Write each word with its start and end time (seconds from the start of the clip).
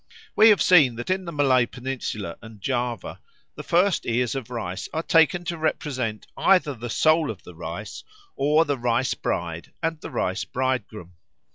We 0.35 0.49
have 0.49 0.63
seen 0.63 0.95
that 0.95 1.11
in 1.11 1.25
the 1.25 1.31
Malay 1.31 1.67
Peninsula 1.67 2.35
and 2.41 2.59
Java 2.59 3.19
the 3.53 3.61
first 3.61 4.03
ears 4.07 4.33
of 4.33 4.49
rice 4.49 4.89
are 4.93 5.03
taken 5.03 5.45
to 5.45 5.59
represent 5.59 6.25
either 6.35 6.73
the 6.73 6.89
Soul 6.89 7.29
of 7.29 7.43
the 7.43 7.53
Rice 7.53 8.03
or 8.35 8.65
the 8.65 8.79
Rice 8.79 9.13
bride 9.13 9.71
and 9.79 10.01
the 10.01 10.09
Rice 10.09 10.43
bridegroom. 10.43 11.17